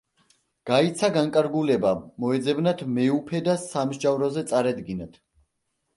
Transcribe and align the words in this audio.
გაიცა 0.69 1.09
განკარგულება, 1.17 1.91
მოეძებნათ 2.25 2.83
მეუფე 2.97 3.45
და 3.49 3.59
სამსჯავროზე 3.67 4.45
წარედგინათ. 4.53 5.25